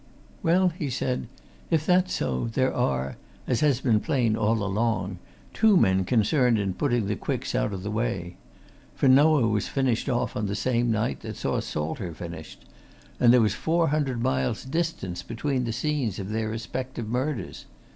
"Well," 0.41 0.69
he 0.69 0.89
said, 0.89 1.27
"if 1.69 1.85
that's 1.85 2.11
so, 2.11 2.45
there 2.47 2.73
are 2.73 3.17
as 3.45 3.59
has 3.59 3.81
been 3.81 3.99
plain 3.99 4.35
all 4.35 4.63
along 4.63 5.19
two 5.53 5.77
men 5.77 6.05
concerned 6.05 6.57
in 6.57 6.73
putting 6.73 7.05
the 7.05 7.15
Quicks 7.15 7.53
out 7.53 7.71
of 7.71 7.83
the 7.83 7.91
way. 7.91 8.35
For 8.95 9.07
Noah 9.07 9.47
was 9.47 9.67
finished 9.67 10.09
off 10.09 10.35
on 10.35 10.47
the 10.47 10.55
same 10.55 10.89
night 10.89 11.19
that 11.19 11.37
saw 11.37 11.59
Salter 11.59 12.15
finished 12.15 12.65
and 13.19 13.31
there 13.31 13.41
was 13.41 13.53
four 13.53 13.89
hundred 13.89 14.23
miles 14.23 14.65
distance 14.65 15.21
between 15.21 15.65
the 15.65 15.71
scenes 15.71 16.17
of 16.17 16.29
their 16.31 16.49
respective 16.49 17.07
murders. 17.07 17.65